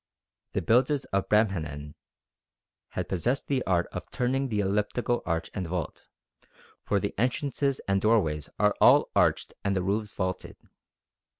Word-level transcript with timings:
The 0.53 0.63
builders 0.63 1.05
of 1.13 1.29
Bramhanan 1.29 1.93
had 2.93 3.07
possessed 3.07 3.45
the 3.47 3.61
art 3.67 3.85
of 3.91 4.09
turning 4.09 4.49
the 4.49 4.59
elliptical 4.59 5.21
arch 5.27 5.51
and 5.53 5.67
vault, 5.67 6.07
for 6.81 6.99
the 6.99 7.13
entrances 7.19 7.79
and 7.87 8.01
doorways 8.01 8.49
are 8.57 8.73
all 8.81 9.11
arched 9.15 9.53
and 9.63 9.75
the 9.75 9.83
roofs 9.83 10.11
vaulted. 10.11 10.57